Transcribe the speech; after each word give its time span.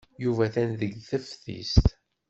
Yuba 0.23 0.43
atan 0.47 0.69
deg 0.79 0.93
teftist. 1.09 1.87